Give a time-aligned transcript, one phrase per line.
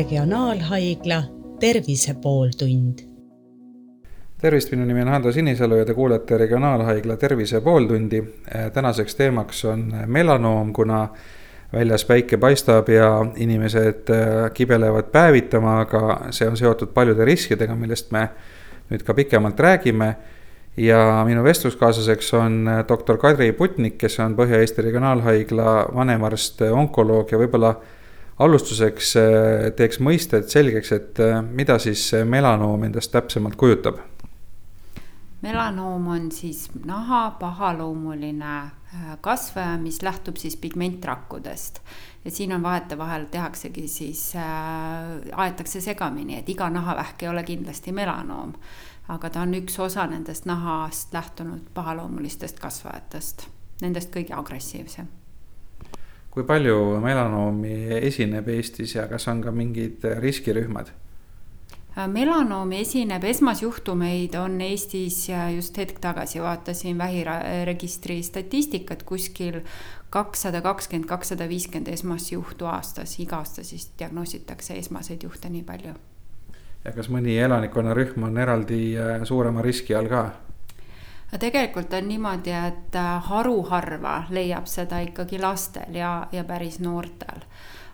[0.00, 1.22] Regionaalhaigla
[1.60, 2.98] Tervise pooltund.
[4.40, 8.22] tervist, minu nimi on Hando Sinisalu ja te kuulete Regionaalhaigla Tervise pooltundi.
[8.72, 11.08] tänaseks teemaks on melanoom, kuna
[11.72, 14.08] väljas päike paistab ja inimesed
[14.54, 18.28] kibelevad päevitama, aga see on seotud paljude riskidega, millest me
[18.90, 20.14] nüüd ka pikemalt räägime
[20.76, 27.76] ja minu vestluskaaslaseks on doktor Kadri Putnik, kes on Põhja-Eesti Regionaalhaigla vanemarst, onkoloog ja võib-olla
[28.40, 34.00] alustuseks äh, teeks mõisted selgeks, et äh, mida siis melanoom endast täpsemalt kujutab?
[35.40, 41.80] melanoom on siis naha pahaloomuline äh, kasvaja, mis lähtub siis pigmentrakkudest.
[42.24, 44.42] ja siin on vahetevahel tehaksegi siis äh,,
[45.32, 48.52] aetakse segamini, et iga nahavähk ei ole kindlasti melanoom.
[49.08, 53.48] aga ta on üks osa nendest nahast lähtunud pahaloomulistest kasvajatest,
[53.82, 55.19] nendest kõige agressiivsem
[56.30, 60.92] kui palju melanoomi esineb Eestis ja kas on ka mingid riskirühmad?
[62.06, 65.24] melanoomi esineb, esmasjuhtumeid on Eestis
[65.56, 69.60] just hetk tagasi vaatasin vähiregistri statistikat kuskil
[70.10, 75.94] kakssada kakskümmend, kakssada viiskümmend esmasjuhtu aastas, iga aasta siis diagnoositakse esmaseid juhte nii palju.
[76.84, 80.30] ja kas mõni elanikkonnarühm on eraldi äh, suurema riski all ka?
[81.32, 87.46] No tegelikult on niimoodi, et äh, haruharva leiab seda ikkagi lastel ja, ja päris noortel.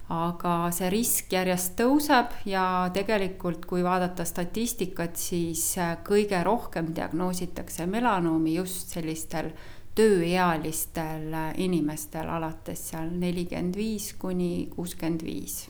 [0.06, 7.86] aga see risk järjest tõuseb ja tegelikult, kui vaadata statistikat, siis äh, kõige rohkem diagnoositakse
[7.90, 9.50] melanoomi just sellistel
[9.98, 15.64] tööealistel äh, inimestel, alates seal nelikümmend viis kuni kuuskümmend viis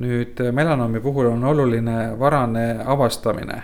[0.00, 3.62] nüüd melanoomi puhul on oluline varane avastamine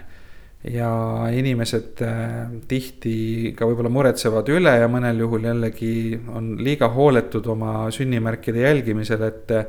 [0.71, 0.91] ja
[1.31, 7.87] inimesed äh, tihti ka võib-olla muretsevad üle ja mõnel juhul jällegi on liiga hooletud oma
[7.95, 9.69] sünnimärkide jälgimisel, et äh,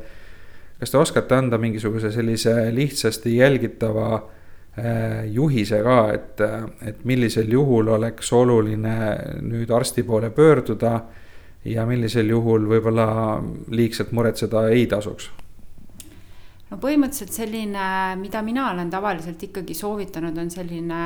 [0.79, 6.45] kas te oskate anda mingisuguse sellise lihtsasti jälgitava äh, juhise ka, et,
[6.89, 8.97] et millisel juhul oleks oluline
[9.45, 10.99] nüüd arsti poole pöörduda
[11.67, 13.09] ja millisel juhul võib-olla
[13.69, 15.29] liigselt muretseda ei tasuks
[16.71, 17.87] no põhimõtteliselt selline,
[18.19, 21.01] mida mina olen tavaliselt ikkagi soovitanud, on selline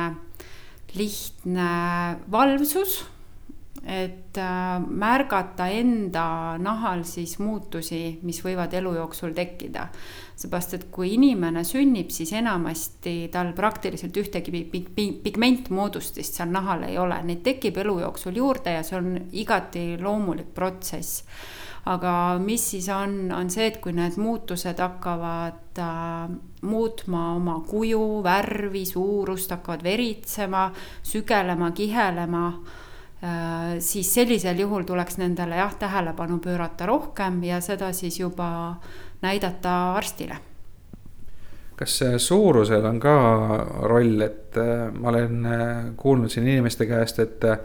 [0.98, 1.72] lihtne
[2.30, 3.02] valvsus.
[3.82, 9.88] et äh, märgata enda nahal siis muutusi, mis võivad elu jooksul tekkida.
[10.36, 14.62] seepärast, et kui inimene sünnib, siis enamasti tal praktiliselt ühtegi
[15.24, 20.54] pigmentmoodustist seal nahal ei ole, neid tekib elu jooksul juurde ja see on igati loomulik
[20.54, 21.24] protsess
[21.90, 28.22] aga mis siis on, on see, et kui need muutused hakkavad äh, muutma oma kuju,
[28.22, 30.68] värvi, suurust, hakkavad veritsema,
[31.02, 38.20] sügelema, kihelema äh,, siis sellisel juhul tuleks nendele jah, tähelepanu pöörata rohkem ja seda siis
[38.20, 38.48] juba
[39.22, 40.38] näidata arstile.
[41.76, 43.14] Kas suurusel on ka
[43.90, 45.62] roll, et äh, ma olen äh,
[45.98, 47.58] kuulnud siin inimeste käest, et äh,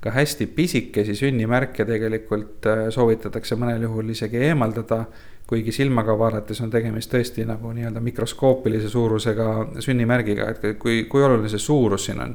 [0.00, 5.04] ka hästi pisikesi sünnimärke tegelikult äh, soovitatakse mõnel juhul isegi eemaldada.
[5.48, 9.46] kuigi silmaga vaadates on tegemist tõesti nagu nii-öelda mikroskoopilise suurusega
[9.80, 12.34] sünnimärgiga, et kui, kui oluline see suurus siin on?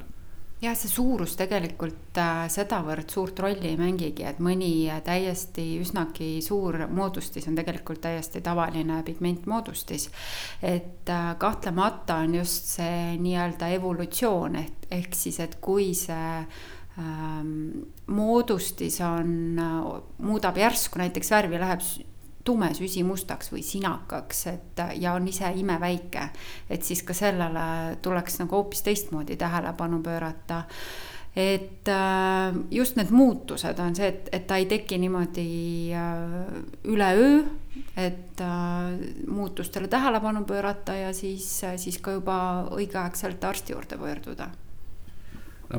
[0.63, 6.85] jah, see suurus tegelikult äh, sedavõrd suurt rolli ei mängigi, et mõni täiesti üsnagi suur
[6.87, 10.09] moodustis on tegelikult täiesti tavaline pigmentmoodustis.
[10.61, 16.45] et äh, kahtlemata on just see nii-öelda evolutsioon ehk, ehk siis, et kui see
[18.07, 19.57] moodustis on,
[20.21, 21.81] muudab järsku näiteks värvi, läheb
[22.43, 26.29] tume süsimustaks või sinakaks, et ja on ise imeväike.
[26.69, 30.63] et siis ka sellele tuleks nagu hoopis teistmoodi tähelepanu pöörata.
[31.35, 37.43] et äh, just need muutused on see, et, et ta ei teki niimoodi äh, üleöö,
[37.97, 38.41] et
[39.27, 44.49] muutustele tähelepanu pöörata ja siis, siis ka juba õigeaegselt arsti juurde pöörduda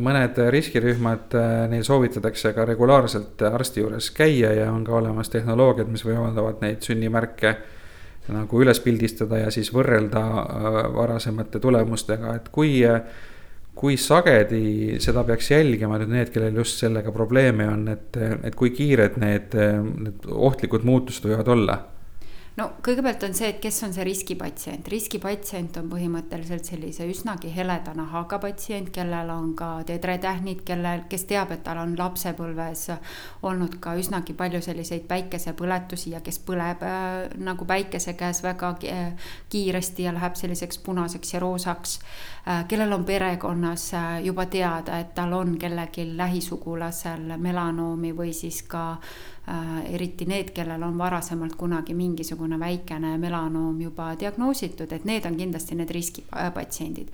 [0.03, 5.91] mõned riskirühmad, äh, neil soovitatakse ka regulaarselt arsti juures käia ja on ka olemas tehnoloogiad,
[5.91, 7.55] mis võimaldavad neid sünnimärke
[8.35, 12.81] nagu üles pildistada ja siis võrrelda äh, varasemate tulemustega, et kui,
[13.75, 18.75] kui sagedi seda peaks jälgima nüüd need, kellel just sellega probleeme on, et, et kui
[18.75, 21.81] kiired need, need ohtlikud muutused võivad olla
[22.59, 27.95] no kõigepealt on see, et kes on see riskipatsient, riskipatsient on põhimõtteliselt sellise üsnagi heleda
[27.99, 32.87] nahaga patsient, kellel on ka tedretähnid, kellel, kes teab, et tal on lapsepõlves
[33.49, 38.75] olnud ka üsnagi palju selliseid päikesepõletusi ja kes põleb äh, nagu päikese käes väga
[39.51, 41.99] kiiresti ja läheb selliseks punaseks ja roosaks
[42.47, 42.65] äh,.
[42.71, 48.93] kellel on perekonnas äh, juba teada, et tal on kellelgi lähisugulasel melanoomi või siis ka
[48.93, 49.34] äh,
[49.93, 55.77] eriti need, kellel on varasemalt kunagi mingisugune väikene melanoom juba diagnoositud, et need on kindlasti
[55.77, 57.13] need riskipatsiendid.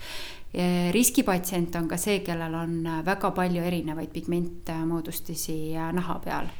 [0.92, 5.60] riskipatsient on ka see, kellel on väga palju erinevaid pigmentmoodustisi
[5.92, 6.50] naha peal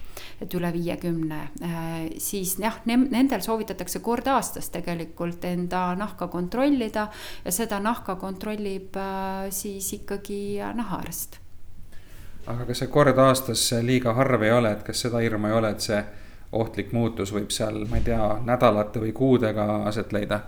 [0.40, 1.40] et üle viiekümne,
[2.20, 7.08] siis jah, nendel soovitatakse kord aastas tegelikult enda nahka kontrollida
[7.44, 8.96] ja seda nahka kontrollib
[9.54, 11.39] siis ikkagi nahaarst
[12.46, 15.74] aga kas see kord aastas liiga harv ei ole, et kas seda hirmu ei ole,
[15.74, 16.00] et see
[16.52, 20.40] ohtlik muutus võib seal, ma ei tea, nädalate või kuudega aset leida?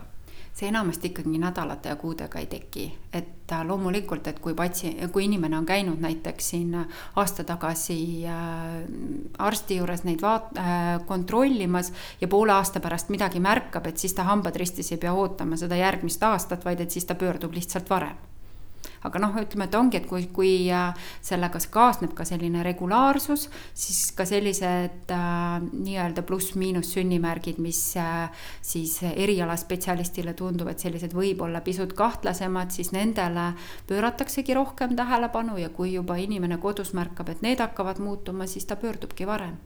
[0.52, 5.24] see enamasti ikkagi nädalate ja kuudega ei teki, et äh, loomulikult, et kui patsi-, kui
[5.24, 6.74] inimene on käinud näiteks siin
[7.16, 7.96] aasta tagasi
[8.28, 8.82] äh,
[9.38, 11.88] arsti juures neid vaat- äh,, kontrollimas
[12.20, 15.80] ja poole aasta pärast midagi märkab, et siis ta hambad ristis ei pea ootama seda
[15.80, 18.20] järgmist aastat, vaid et siis ta pöördub lihtsalt varem
[19.06, 20.92] aga noh, ütleme, et ongi, et kui, kui äh,
[21.24, 28.98] sellega kaasneb ka selline regulaarsus, siis ka sellised äh, nii-öelda pluss-miinus sünnimärgid, mis äh, siis
[29.10, 33.52] erialaspetsialistile tunduvad sellised võib-olla pisut kahtlasemad, siis nendele
[33.90, 38.78] pöörataksegi rohkem tähelepanu ja kui juba inimene kodus märkab, et need hakkavad muutuma, siis ta
[38.78, 39.58] pöördubki varem.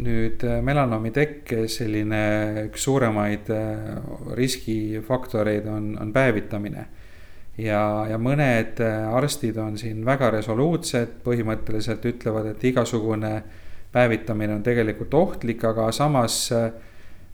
[0.00, 2.22] Nüüd äh, melanoomi tekke selline
[2.70, 3.98] üks suuremaid äh,
[4.38, 6.86] riskifaktoreid on, on päevitamine
[7.58, 13.34] ja, ja mõned äh, arstid on siin väga resoluutsed, põhimõtteliselt ütlevad, et igasugune
[13.92, 16.70] päevitamine on tegelikult ohtlik, aga samas äh,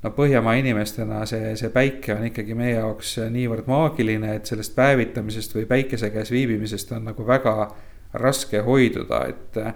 [0.02, 5.54] no Põhjamaa inimestena see, see päike on ikkagi meie jaoks niivõrd maagiline, et sellest päevitamisest
[5.58, 7.70] või päikese käes viibimisest on nagu väga
[8.18, 9.74] raske hoiduda, et äh,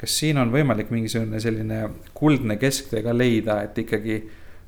[0.00, 1.84] kas siin on võimalik mingisugune selline
[2.16, 4.22] kuldne kesktee ka leida, et ikkagi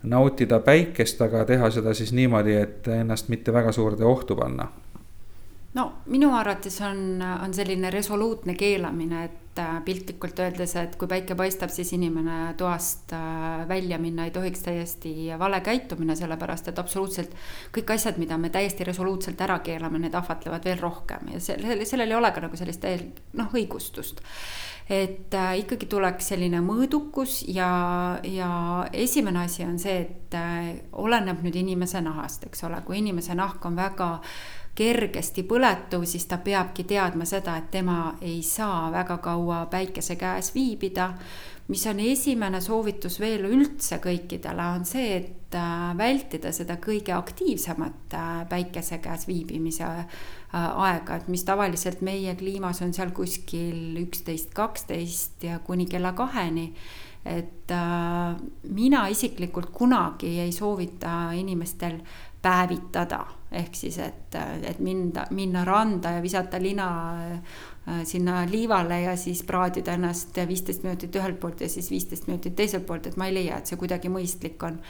[0.04, 4.68] nautida päikest, aga teha seda siis niimoodi, et ennast mitte väga suurde ohtu panna
[5.74, 11.36] no minu arvates on, on selline resoluutne keelamine, et äh, piltlikult öeldes, et kui päike
[11.38, 17.34] paistab, siis inimene toast äh, välja minna ei tohiks täiesti vale käitumine, sellepärast et absoluutselt
[17.74, 21.34] kõik asjad, mida me täiesti resoluutselt ära keelame, need ahvatlevad veel rohkem.
[21.34, 22.86] Ja sellel, sellel ei ole ka nagu sellist
[23.34, 24.22] noh, õigustust.
[24.84, 28.50] Et äh, ikkagi tuleks selline mõõdukus ja, ja
[28.92, 33.64] esimene asi on see, et äh, oleneb nüüd inimese nahast, eks ole, kui inimese nahk
[33.64, 34.10] on väga
[34.74, 40.54] kergesti põletuv, siis ta peabki teadma seda, et tema ei saa väga kaua päikese käes
[40.54, 41.12] viibida.
[41.68, 48.14] mis on esimene soovitus veel üldse kõikidele, on see, et äh, vältida seda kõige aktiivsemat
[48.14, 50.04] äh, päikese käes viibimise äh,
[50.52, 56.74] aega, et mis tavaliselt meie kliimas on seal kuskil üksteist, kaksteist ja kuni kella kaheni
[57.24, 58.36] et äh,
[58.68, 61.98] mina isiklikult kunagi ei soovita inimestel
[62.44, 64.36] päevitada, ehk siis, et,
[64.66, 66.88] et minda, minna randa ja visata lina
[67.22, 72.56] äh, sinna liivale ja siis praadida ennast viisteist minutit ühelt poolt ja siis viisteist minutit
[72.56, 74.80] teiselt poolt, et ma ei leia, et see kuidagi mõistlik on.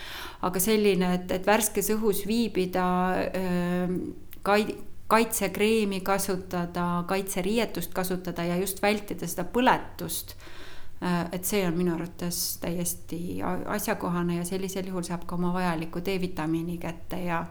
[0.43, 2.89] aga selline, et, et värskes õhus viibida
[3.29, 3.95] äh,,
[4.43, 4.77] kai-,
[5.13, 10.37] kaitsekreemi kasutada, kaitseriietust kasutada ja just vältida seda põletust
[11.05, 16.01] Äh, et see on minu arvates täiesti asjakohane ja sellisel juhul saab ka oma vajaliku
[16.05, 17.45] D-vitamiini kätte ja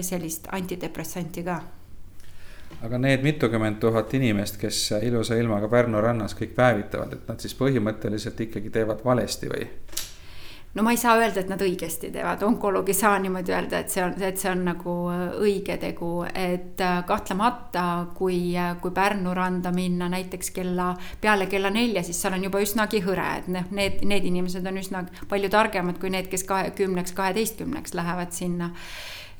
[0.00, 1.60] sellist antidepressanti ka.
[2.82, 7.54] aga need mitukümmend tuhat inimest, kes ilusa ilmaga Pärnu rannas kõik päevitavad, et nad siis
[7.58, 9.68] põhimõtteliselt ikkagi teevad valesti või?
[10.74, 13.92] no ma ei saa öelda, et nad õigesti teevad, onkoloog ei saa niimoodi öelda, et
[13.94, 17.86] see on, et see on nagu äh, õige tegu, et äh, kahtlemata,
[18.18, 22.62] kui, äh, kui Pärnu randa minna näiteks kella, peale kella nelja, siis seal on juba
[22.64, 27.14] üsnagi hõre, et noh, need, need inimesed on üsna palju targemad kui need, kes kahekümneks,
[27.14, 28.72] kaheteistkümneks lähevad sinna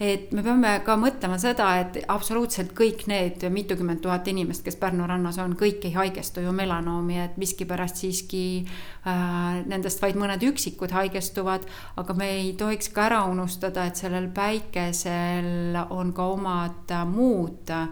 [0.01, 5.07] et me peame ka mõtlema seda, et absoluutselt kõik need mitukümmend tuhat inimest, kes Pärnu
[5.09, 10.95] rannas on, kõik ei haigestu ju melanoomi, et miskipärast siiski äh, nendest vaid mõned üksikud
[10.95, 11.69] haigestuvad,
[12.01, 17.89] aga me ei tohiks ka ära unustada, et sellel päikesel on ka omad muud äh,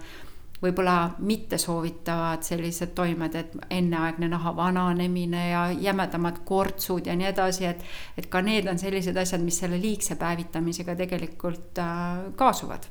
[0.62, 7.82] võib-olla mittesoovitavad sellised toimed, et enneaegne naha vananemine ja jämedamad kortsud ja nii edasi, et,
[8.18, 12.86] et ka need on sellised asjad, mis selle liigse päevitamisega tegelikult äh, kaasuvad.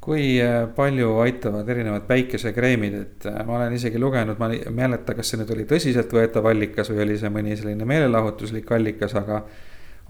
[0.00, 5.14] Kui äh, palju aitavad erinevad päikesekreemid, et äh, ma olen isegi lugenud, ma ei mäleta,
[5.14, 9.44] kas see nüüd oli tõsiseltvõetav allikas või oli see mõni selline meelelahutuslik allikas, aga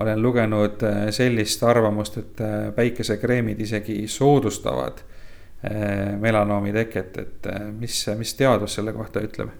[0.00, 0.80] olen lugenud
[1.12, 2.38] sellist arvamust, et
[2.72, 5.18] päikesekreemid isegi soodustavad äh,
[6.20, 9.50] melanoomi teket, et äh, mis, mis teadus selle kohta ütleb?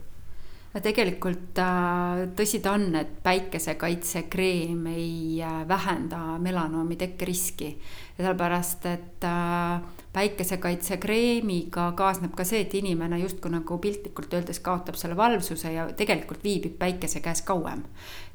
[0.71, 7.73] no tegelikult äh, tõsi ta on, et päikesekaitsekreem ei äh, vähenda melanoomi tekkeriski.
[8.21, 9.81] sellepärast, et äh,
[10.13, 16.45] päikesekaitsekreemiga kaasneb ka see, et inimene justkui nagu piltlikult öeldes kaotab selle valvsuse ja tegelikult
[16.45, 17.83] viibib päikese käes kauem.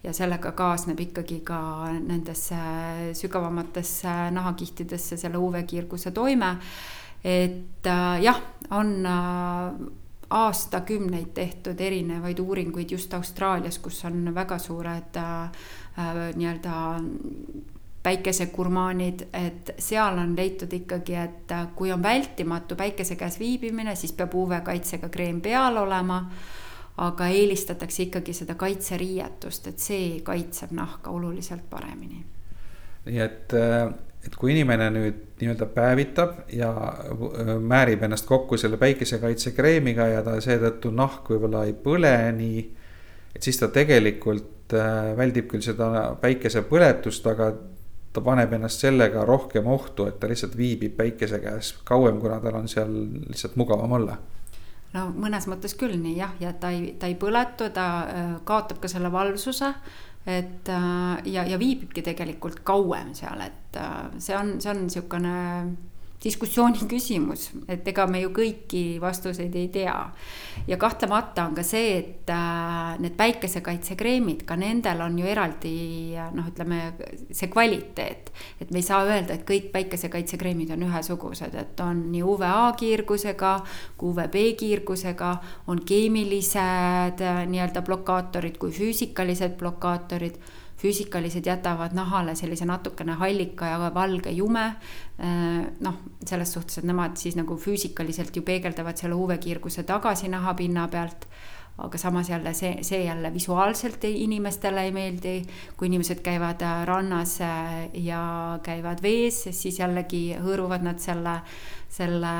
[0.03, 2.59] ja sellega kaasneb ikkagi ka nendesse
[3.13, 6.57] sügavamatesse nahakihtidesse selle UV-kiirguse toime.
[7.25, 7.87] Et
[8.21, 8.91] jah, on
[10.29, 15.49] aastakümneid tehtud erinevaid uuringuid just Austraalias, kus on väga suured äh,
[16.35, 16.75] nii-öelda
[18.05, 24.35] päikesekurmaanid, et seal on leitud ikkagi, et kui on vältimatu päikese käes viibimine, siis peab
[24.37, 26.25] UV-kaitsega kreem peal olema.
[26.97, 32.21] aga eelistatakse ikkagi seda kaitseriietust, et see kaitseb nahka oluliselt paremini.
[33.05, 33.89] nii et äh,
[34.25, 36.71] et kui inimene nüüd nii-öelda päevitab ja
[37.61, 42.65] määrib ennast kokku selle päikesekaitsekreemiga ja ta seetõttu nahk võib-olla ei põle nii.
[43.35, 47.51] et siis ta tegelikult äh, väldib küll seda päikesepõletust, aga
[48.15, 52.61] ta paneb ennast sellega rohkem ohtu, et ta lihtsalt viibib päikese käes kauem, kuna tal
[52.61, 52.95] on seal
[53.27, 54.17] lihtsalt mugavam olla
[54.95, 58.81] no mõnes mõttes küll nii jah, ja ta ei, ta ei põletu, ta äh, kaotab
[58.81, 59.73] ka selle valvsuse
[60.25, 65.35] et äh, ja, ja viibibki tegelikult kauem seal, et äh, see on, see on niisugune
[66.23, 69.95] diskussiooni küsimus, et ega me ju kõiki vastuseid ei tea.
[70.67, 75.75] ja kahtlemata on ka see, et äh, need päikesekaitsekreemid, ka nendel on ju eraldi
[76.35, 76.93] noh, ütleme
[77.29, 78.31] see kvaliteet.
[78.61, 83.55] et me ei saa öelda, et kõik päikesekaitsekreemid on ühesugused, et on nii UVA kiirgusega
[83.97, 85.31] kui UVB kiirgusega,
[85.67, 90.39] on keemilised äh, nii-öelda blokaatorid kui füüsikalised blokaatorid
[90.81, 94.65] füüsikalised jätavad nahale sellise natukene hallika ja valge jume.
[95.19, 100.87] Äh, noh, selles suhtes, et nemad siis nagu füüsikaliselt ju peegeldavad selle UV-kiirguse tagasi nahapinna
[100.91, 101.29] pealt
[101.77, 105.45] aga samas jälle see, see jälle visuaalselt inimestele ei meeldi.
[105.77, 111.41] kui inimesed käivad äh, rannas äh, ja käivad vees, siis jällegi hõõruvad nad selle,
[111.89, 112.35] selle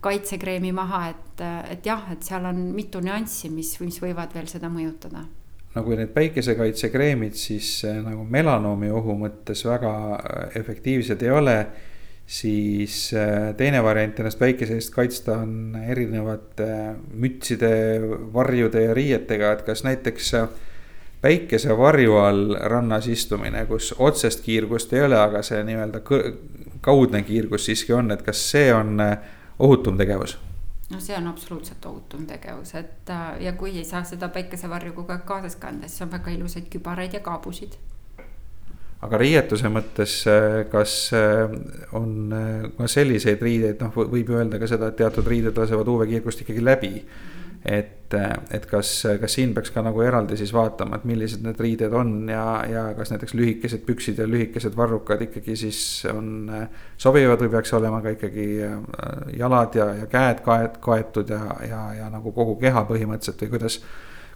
[0.00, 4.70] kaitsekreemi maha, et, et jah, et seal on mitu nüanssi, mis, mis võivad veel seda
[4.72, 5.22] mõjutada
[5.74, 11.56] nagu need päikesekaitsekreemid siis äh, nagu melanoomi ohu mõttes väga äh, efektiivsed ei ole.
[12.30, 17.70] siis äh, teine variant ennast päikese eest kaitsta on erinevate mütside,
[18.34, 20.34] varjude ja riietega, et kas näiteks
[21.22, 26.02] päikesevarju all rannas istumine, kus otsest kiirgust ei ole, aga see nii-öelda
[26.80, 29.02] kaudne kiirgus siiski on, et kas see on
[29.58, 30.38] ohutum tegevus
[30.90, 35.14] no see on absoluutselt ohutum tegevus, et äh, ja kui ei saa seda päikesevarju kogu
[35.14, 37.78] aeg kaasas kanda, siis on väga ilusaid kübaraid ja kaabusid.
[39.00, 41.52] aga riietuse mõttes, äh, kas äh,
[41.96, 42.34] on
[42.76, 46.64] ka selliseid riideid, noh, võib ju öelda ka seda, et teatud riided lasevad UV-kiirgust ikkagi
[46.64, 46.94] läbi
[47.64, 48.14] et,
[48.50, 48.90] et kas,
[49.20, 52.84] kas siin peaks ka nagu eraldi siis vaatama, et millised need riided on ja, ja
[52.96, 56.48] kas näiteks lühikesed püksid ja lühikesed varrukad ikkagi siis on
[57.00, 58.80] sobivad või peaks olema ka ikkagi äh,
[59.38, 63.80] jalad ja, ja käed kaet-, kaetud ja, ja, ja nagu kogu keha põhimõtteliselt või kuidas,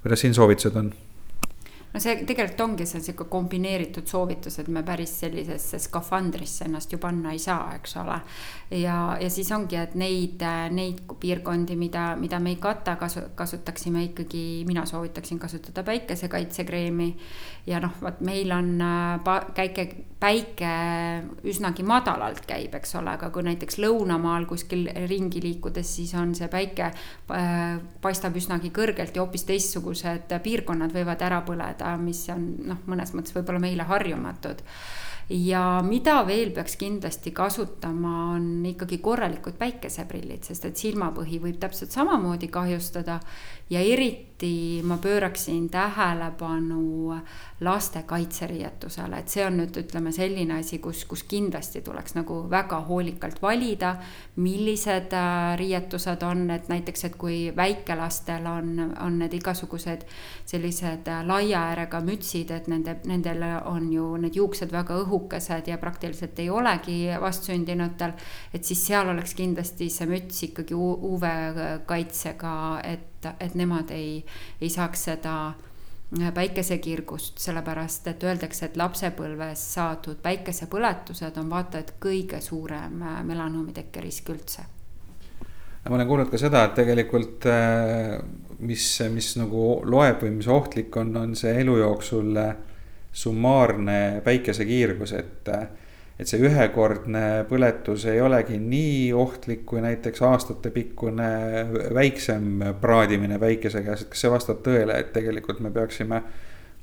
[0.05, 0.93] kuidas siin soovitused on?
[1.95, 6.99] No see tegelikult ongi see sihuke kombineeritud soovitus, et me päris sellisesse skafandrisse ennast ju
[6.99, 8.19] panna ei saa, eks ole.
[8.81, 10.43] ja, ja siis ongi, et neid,
[10.75, 17.15] neid piirkondi, mida, mida me ei kata, kasu-, kasutaksime ikkagi, mina soovitaksin kasutada päikesekaitsekreemi.
[17.71, 18.75] ja noh, vot meil on
[19.25, 19.87] pa-, käike,
[20.21, 20.73] päike
[21.47, 26.51] üsnagi madalalt käib, eks ole, aga kui näiteks lõunamaal kuskil ringi liikudes, siis on see
[26.51, 32.45] päike äh, paistab üsnagi kõrgelt ja hoopis teistsugused piirkonnad võivad ära põleda teada, mis on
[32.65, 34.63] noh, mõnes mõttes võib-olla meile harjumatud
[35.29, 41.93] ja mida veel peaks kindlasti kasutama, on ikkagi korralikud päikeseprillid, sest et silmapõhi võib täpselt
[41.93, 43.21] samamoodi kahjustada.
[43.71, 44.34] ja eriti
[44.83, 47.15] ma pööraksin tähelepanu
[47.65, 52.81] laste kaitseriietusele, et see on nüüd ütleme selline asi, kus, kus kindlasti tuleks nagu väga
[52.89, 53.97] hoolikalt valida.
[54.37, 60.03] millised äh, riietused on, et näiteks, et kui väikelastel on, on need igasugused
[60.45, 65.79] sellised äh, laia äärega mütsid, et nende, nendel on ju need juuksed väga õhukesed ja
[65.79, 68.13] praktiliselt ei olegi vastsündinutel.
[68.53, 74.25] et siis seal oleks kindlasti see müts ikkagi UV-kaitsega, et, et nemad ei,
[74.61, 75.37] ei saaks seda
[76.35, 84.31] päikesekirgust, sellepärast et öeldakse, et lapsepõlves saadud päikesepõletused on vaata et kõige suurem melanoomi tekkerisk
[84.31, 84.67] üldse.
[85.89, 87.49] ma olen kuulnud ka seda, et tegelikult
[88.59, 92.39] mis, mis nagu loeb või mis ohtlik on, on see elu jooksul
[93.15, 95.51] summaarne päikesekiirgus, et
[96.19, 101.29] et see ühekordne põletus ei olegi nii ohtlik kui näiteks aastatepikkune
[101.95, 106.23] väiksem praadimine päikese käes, et kas see vastab tõele, et tegelikult me peaksime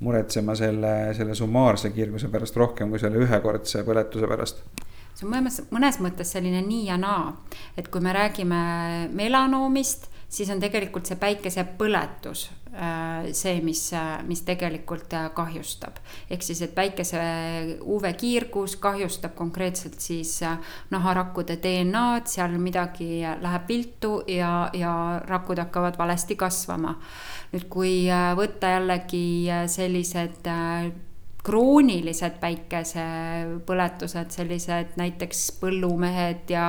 [0.02, 4.64] muretsema selle, selle summaarse kiirguse pärast rohkem kui selle ühekordse põletuse pärast?
[5.12, 7.32] see on mõnes, mõnes mõttes selline nii ja naa,
[7.76, 8.62] et kui me räägime
[9.12, 12.48] melanoomist, siis on tegelikult see päikesepõletus
[13.32, 13.82] see, mis,
[14.26, 15.98] mis tegelikult äh, kahjustab.
[16.30, 17.20] ehk siis, et päikese
[17.84, 20.56] UV-kiirgus kahjustab konkreetselt siis äh,
[20.90, 26.96] naharakkude DNA-d, seal midagi läheb viltu ja, ja rakud hakkavad valesti kasvama.
[27.52, 27.94] nüüd, kui
[28.36, 29.24] võtta jällegi
[29.68, 30.48] sellised
[31.42, 36.66] kroonilised päikesepõletused, sellised näiteks põllumehed ja,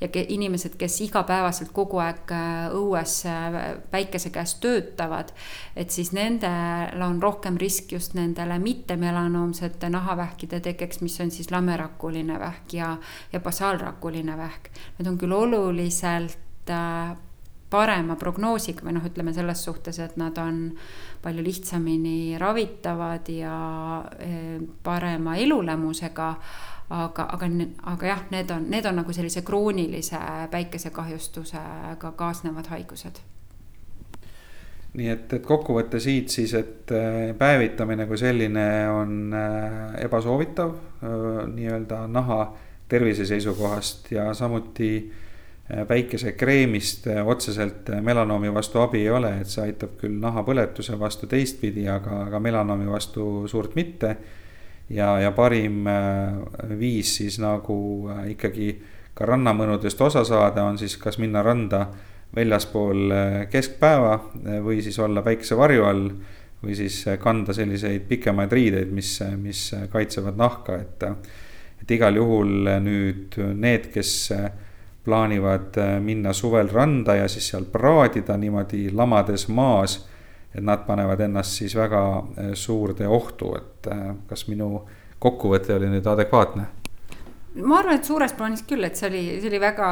[0.00, 3.58] ja ke, inimesed, kes igapäevaselt kogu aeg äh, õues äh,
[3.92, 5.30] päikese käes töötavad.
[5.76, 12.40] et siis nendel on rohkem risk just nendele mittemelanoomsete nahavähkide tekkeks, mis on siis lamerakuline
[12.40, 12.96] vähk ja,
[13.32, 14.70] ja basaalrakuline vähk.
[14.98, 17.14] Need on küll oluliselt äh,
[17.70, 20.70] parema prognoosiga või noh, ütleme selles suhtes, et nad on
[21.22, 23.54] palju lihtsamini ravitavad ja
[24.18, 26.34] eh, parema elulemusega.
[26.88, 27.46] aga, aga,
[27.92, 30.18] aga jah, need on, need on nagu sellise kroonilise
[30.50, 33.20] päikesekahjustusega kaasnevad haigused
[34.96, 40.72] nii et, et kokkuvõte siit siis, et eh, päevitamine kui selline on eh, ebasoovitav
[41.52, 42.40] nii-öelda naha
[42.88, 45.12] tervise seisukohast ja samuti
[45.68, 51.28] päikesekreemist äh, otseselt äh, melanoomi vastu abi ei ole, et see aitab küll nahapõletuse vastu
[51.28, 54.16] teistpidi, aga, aga melanoomi vastu suurt mitte.
[54.90, 55.84] ja, ja parim
[56.78, 58.70] viis siis nagu ikkagi
[59.14, 61.88] ka rannamõnudest osa saada, on siis kas minna randa
[62.34, 63.12] väljaspool
[63.50, 64.14] keskpäeva
[64.64, 66.08] või siis olla päikesevarju all
[66.62, 71.04] või siis kanda selliseid pikemaid riideid, mis, mis kaitsevad nahka, et,
[71.82, 74.14] et igal juhul nüüd need, kes
[75.08, 80.04] plaanivad äh, minna suvel randa ja siis seal praadida niimoodi lamades maas.
[80.54, 84.82] et nad panevad ennast siis väga äh, suurde ohtu, et äh, kas minu
[85.18, 86.66] kokkuvõte oli nüüd adekvaatne?
[87.64, 89.88] ma arvan, et suures plaanis küll, et see oli, see oli väga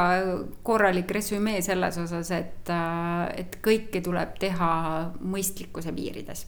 [0.63, 2.69] korralik resümee selles osas, et,
[3.41, 4.71] et kõike tuleb teha
[5.33, 6.45] mõistlikkuse piirides.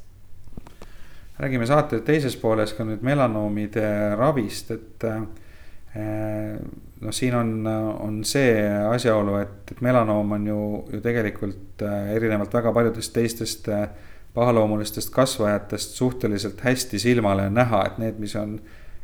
[1.40, 5.10] räägime saate teises pooles ka nüüd melanoomide ravist, et
[5.96, 7.68] noh, siin on,
[8.00, 8.54] on see
[8.92, 10.60] asjaolu, et, et melanoom on ju,
[10.94, 13.88] ju tegelikult äh, erinevalt väga paljudest teistest äh,
[14.34, 18.60] pahaloomulistest kasvajatest suhteliselt hästi silmale näha, et need, mis on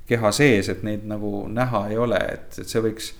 [0.06, 3.13] keha sees, et neid nagu näha ei ole, et, et see võiks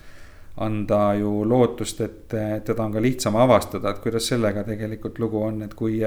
[0.62, 5.64] anda ju lootust, et teda on ka lihtsam avastada, et kuidas sellega tegelikult lugu on,
[5.66, 5.98] et kui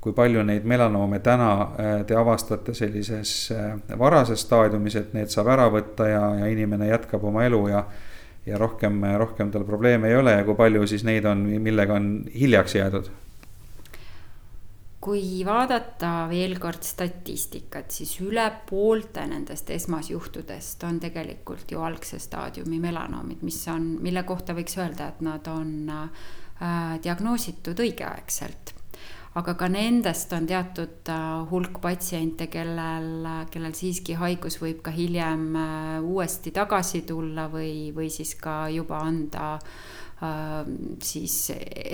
[0.00, 5.50] kui palju neid melanoome täna äh, te avastate sellises äh, varases staadiumis, et need saab
[5.56, 7.84] ära võtta ja, ja inimene jätkab oma elu ja
[8.48, 12.12] ja rohkem, rohkem tal probleeme ei ole ja kui palju siis neid on, millega on
[12.34, 13.10] hiljaks jäädud?
[15.08, 22.80] kui vaadata veel kord statistikat, siis üle poolte nendest esmasjuhtudest on tegelikult ju algse staadiumi
[22.82, 28.74] melanoomid, mis on, mille kohta võiks öelda, et nad on äh, diagnoositud õigeaegselt
[29.38, 35.44] aga ka nendest on teatud äh, hulk patsiente, kellel, kellel siiski haigus võib ka hiljem
[35.58, 40.64] äh, uuesti tagasi tulla või, või siis ka juba anda äh,
[41.04, 41.36] siis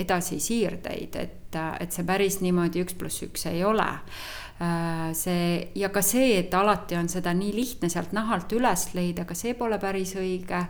[0.05, 3.91] edasisiirdeid, et, et see päris niimoodi üks pluss üks ei ole
[5.19, 9.35] see ja ka see, et alati on seda nii lihtne sealt nahalt üles leida, ka
[9.35, 10.61] see pole päris õige.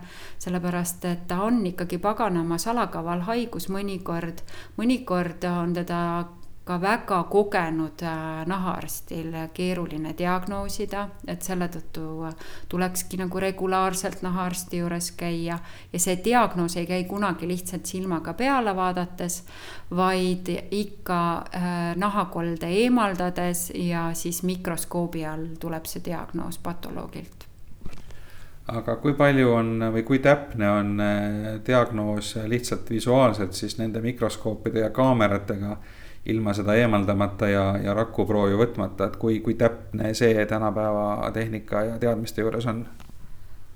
[0.40, 4.40] sellepärast, et ta on ikkagi paganama salakaval haigus mõnikord,
[4.80, 6.00] mõnikord on teda
[6.64, 12.30] ka väga kogenud äh, nahaarstil keeruline diagnoosida, et selle tõttu
[12.72, 15.58] tulekski nagu regulaarselt nahaarsti juures käia.
[15.92, 19.42] ja see diagnoos ei käi kunagi lihtsalt silmaga peale vaadates,
[19.96, 27.44] vaid ikka äh, nahakolde eemaldades ja siis mikroskoobi all tuleb see diagnoos patoloogilt
[28.72, 34.86] aga kui palju on või kui täpne on äh, diagnoos lihtsalt visuaalselt siis nende mikroskoopide
[34.86, 35.76] ja kaameratega
[36.26, 41.98] ilma seda eemaldamata ja, ja rakuproovi võtmata, et kui, kui täpne see tänapäeva tehnika ja
[42.00, 42.84] teadmiste juures on?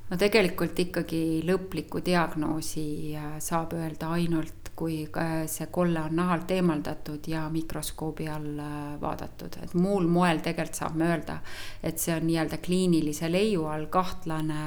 [0.08, 5.02] no tegelikult ikkagi lõpliku diagnoosi äh, saab öelda ainult, kui
[5.50, 11.10] see kolle on nahalt eemaldatud ja mikroskoobi all äh, vaadatud, et muul moel tegelikult saame
[11.12, 11.40] öelda,
[11.82, 14.62] et see on nii-öelda kliinilise leiu all kahtlane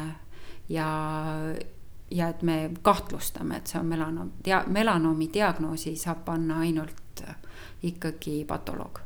[0.69, 0.89] ja
[2.11, 7.00] ja et me kahtlustame, et see on melanoom, dia-, melanoomi diagnoosi saab panna ainult
[7.83, 8.99] ikkagi patoloog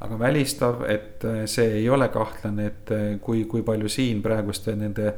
[0.00, 4.76] aga välistav, et äh, see ei ole kahtlane, et äh, kui, kui palju siin praeguste
[4.76, 5.14] nende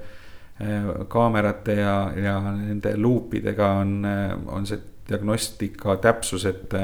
[1.09, 4.05] kaamerate ja, ja nende luupidega on,
[4.53, 6.75] on see diagnostika täpsus, et,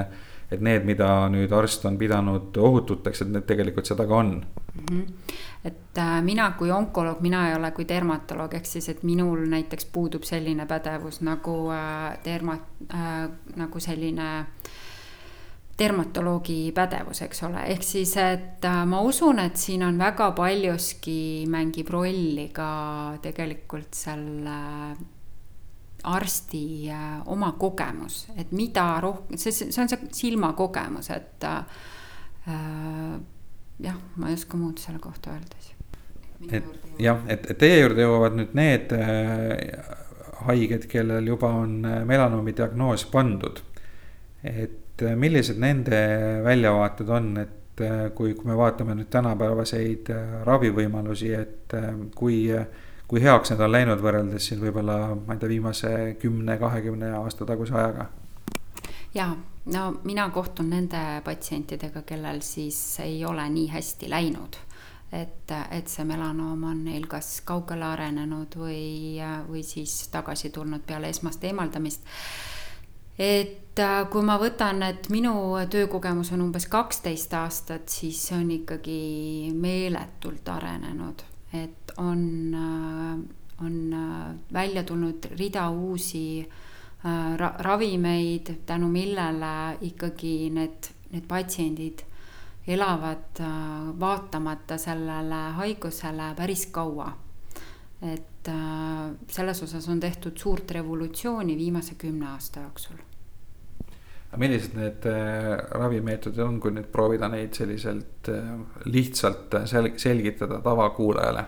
[0.51, 4.87] et need, mida nüüd arst on pidanud ohututeks, et need tegelikult seda ka on mm.
[4.91, 5.35] -hmm.
[5.65, 9.87] et äh, mina kui onkoloog, mina ei ole kui dermatoloog, ehk siis, et minul näiteks
[9.93, 12.61] puudub selline pädevus nagu äh, derma-
[12.95, 14.47] äh,, nagu selline
[15.79, 21.47] dermatoloogi pädevus, eks ole, ehk siis, et äh, ma usun, et siin on väga paljuski
[21.51, 22.71] mängib rolli ka
[23.23, 24.59] tegelikult selle
[26.09, 31.63] arsti äh, oma kogemus, et mida rohkem, see, see on see silmakogemus, et äh,
[33.79, 35.75] jah, ma ei oska muud selle kohta öelda siis.
[36.53, 39.95] et jah, et, teie juurde jõuavad nüüd need äh,
[40.47, 43.63] haiged, kellel juba on äh, melanoomi diagnoos pandud.
[44.43, 45.99] et äh, millised nende
[46.45, 50.13] väljavaated on, et äh, kui, kui me vaatame nüüd tänapäevaseid
[50.47, 51.77] ravivõimalusi, et
[52.17, 52.69] kui äh,
[53.09, 57.49] kui heaks need on läinud võrreldes siin võib-olla, ma ei tea, viimase kümne, kahekümne aasta
[57.49, 58.09] taguse ajaga?
[59.15, 59.31] ja,
[59.73, 64.61] no mina kohtun nende patsientidega, kellel siis ei ole nii hästi läinud.
[65.13, 69.17] et, et see melanoom on neil kas kaugele arenenud või,
[69.49, 72.05] või siis tagasi tulnud peale esmast eemaldamist
[73.19, 73.68] et
[74.11, 75.33] kui ma võtan, et minu
[75.71, 79.01] töökogemus on umbes kaksteist aastat, siis see on ikkagi
[79.55, 86.49] meeletult arenenud et on, äh, on äh, välja tulnud rida uusi
[87.05, 92.05] äh, ra ravimeid, tänu millele ikkagi need, need patsiendid
[92.69, 93.41] elavad
[94.01, 97.13] vaatamata sellele haigusele päris kaua.
[98.03, 98.51] et
[99.29, 103.08] selles osas on tehtud suurt revolutsiooni viimase kümne aasta jooksul
[104.37, 105.07] millised need
[105.73, 108.29] ravimeetodid on, kui nüüd proovida neid selliselt
[108.85, 111.47] lihtsalt sel-, selgitada tavakuulajale?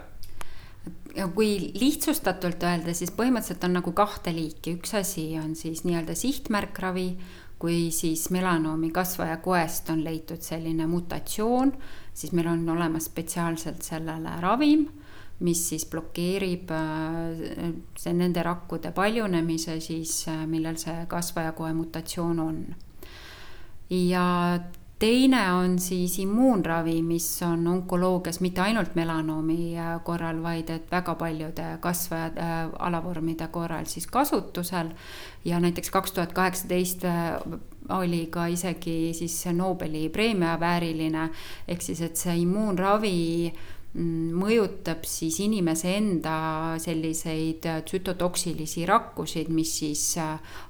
[1.16, 6.14] ja kui lihtsustatult öelda, siis põhimõtteliselt on nagu kahte liiki, üks asi on siis nii-öelda
[6.18, 7.08] sihtmärkravi,
[7.60, 11.74] kui siis melanoomi kasvaja koest on leitud selline mutatsioon,
[12.14, 14.86] siis meil on olemas spetsiaalselt sellele ravim,
[15.40, 22.60] mis siis blokeerib äh, see nende rakkude paljunemise siis, äh, millel see kasvajakoe mutatsioon on.
[23.90, 24.26] ja
[25.00, 31.14] teine on siis immuunravi, mis on onkoloogias mitte ainult melanoomi äh, korral, vaid et väga
[31.14, 34.92] paljude kasvajad äh, alavormide korral siis kasutusel.
[35.44, 37.04] ja näiteks kaks tuhat kaheksateist
[37.88, 41.30] oli ka isegi siis Nobeli preemia vääriline,
[41.68, 46.34] ehk siis, et see immuunravi mm, mõjutab siis inimese enda
[46.78, 50.04] selliseid tsütotoksilisi rakkusid, mis siis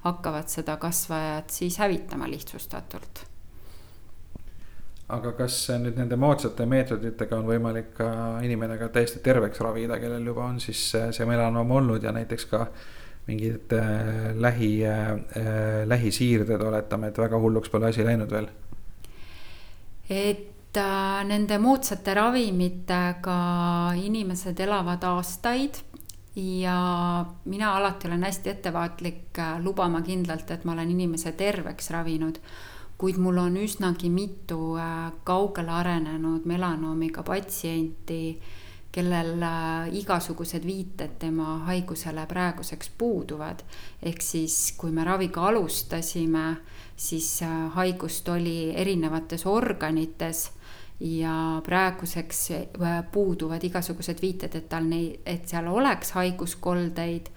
[0.05, 3.27] hakkavad seda kasvajat siis hävitama lihtsustatult
[5.11, 8.07] aga kas nüüd nende moodsate meetoditega on võimalik ka
[8.45, 12.65] inimene ka täiesti terveks ravida, kellel juba on siis see melanoom olnud ja näiteks ka
[13.27, 15.11] mingid äh, lähi äh,,
[15.85, 18.49] lähisiirded, oletame, et väga hulluks pole asi läinud veel?
[20.11, 20.50] et äh,
[21.27, 23.37] nende moodsate ravimitega
[23.99, 25.81] inimesed elavad aastaid
[26.35, 32.39] ja mina alati olen hästi ettevaatlik äh, lubama kindlalt, et ma olen inimese terveks ravinud
[33.01, 38.37] kuid mul on üsnagi mitu äh, kaugele arenenud melanoomiga patsienti,
[38.93, 43.63] kellel äh, igasugused viited tema haigusele praeguseks puuduvad.
[44.03, 46.45] ehk siis, kui me raviga alustasime,
[46.95, 50.51] siis äh, haigust oli erinevates organites
[51.01, 52.41] ja praeguseks
[53.11, 57.31] puuduvad igasugused viited, et tal neid, et seal oleks haiguskoldeid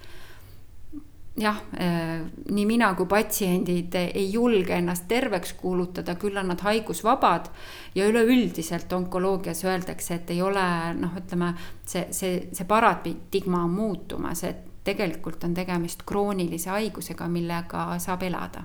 [1.37, 7.49] jah, äh, nii mina kui patsiendid ei julge ennast terveks kuulutada, küll on nad haigusvabad.
[7.95, 11.53] ja üleüldiselt onkoloogias öeldakse, et ei ole noh, ütleme
[11.85, 18.63] see, see, see paradigma on muutumas, et tegelikult on tegemist kroonilise haigusega, millega saab elada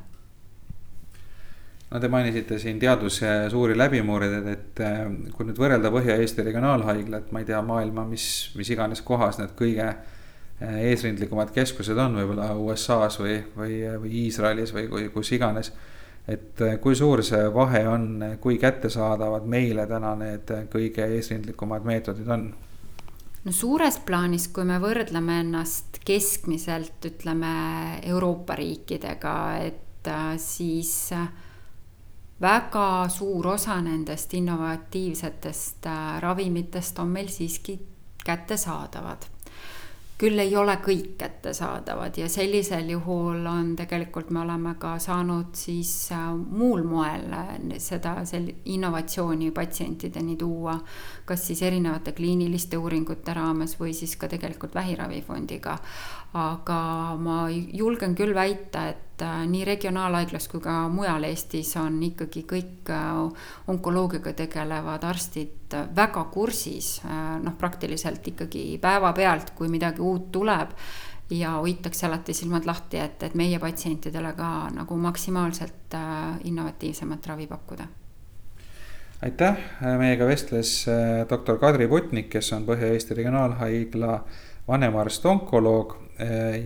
[1.90, 5.02] no te mainisite siin teaduse suuri läbimurdeid, et äh,
[5.34, 8.24] kui nüüd võrrelda Põhja-Eesti Regionaalhaiglat, ma ei tea, maailma mis,
[8.56, 9.92] mis iganes kohas need kõige
[10.60, 15.72] Äh, eesrindlikumad keskused on võib-olla USA-s või, või, või Iisraelis või kui, kus iganes.
[16.28, 22.28] et äh, kui suur see vahe on, kui kättesaadavad meile täna need kõige eesrindlikumad meetodid
[22.28, 22.44] on?
[23.44, 27.54] no suures plaanis, kui me võrdleme ennast keskmiselt, ütleme
[28.12, 30.92] Euroopa riikidega, et äh, siis
[32.40, 35.86] väga suur osa nendest innovatiivsetest
[36.20, 37.78] ravimitest on meil siiski
[38.24, 39.28] kättesaadavad
[40.20, 45.92] küll ei ole kõik kättesaadavad ja sellisel juhul on tegelikult, me oleme ka saanud siis
[46.12, 50.76] äh, muul moel äh, seda sel-, innovatsiooni patsientideni tuua.
[51.24, 55.78] kas siis erinevate kliiniliste uuringute raames või siis ka tegelikult vähiravifondiga.
[56.32, 56.80] Aga
[57.18, 62.92] ma julgen küll väita, et äh, nii regionaalhaiglas kui ka mujal Eestis on ikkagi kõik
[63.70, 67.00] onkoloogiaga tegelevad arstid väga kursis,
[67.42, 70.74] noh, praktiliselt ikkagi päevapealt, kui midagi uut tuleb.
[71.30, 77.46] Ja hoitakse alati silmad lahti, et, et meie patsientidele ka nagu maksimaalselt äh, innovatiivsemat ravi
[77.46, 77.86] pakkuda.
[79.22, 79.56] aitäh,
[79.98, 84.24] meiega vestles äh, doktor Kadri Putnik, kes on Põhja-Eesti Regionaalhaigla
[84.68, 85.94] vanemarst, onkoloog.
[85.94, 86.09] äh,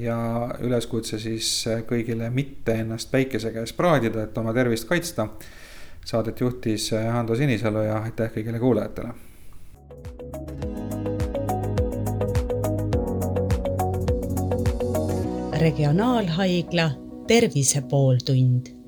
[0.01, 0.17] ja
[0.61, 1.51] üleskutse siis
[1.89, 5.29] kõigile mitte ennast päikese käes praadida, et oma tervist kaitsta.
[6.05, 9.15] Saadet juhtis Hando Sinisalu ja aitäh kõigile kuulajatele
[15.65, 16.91] regionaalhaigla
[17.27, 18.84] Tervise pooltund